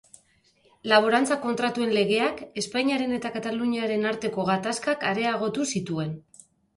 [0.91, 6.15] Laborantza Kontratuen Legeak Espainiaren eta Kataluniaren arteko gatazkak areagotu zituen.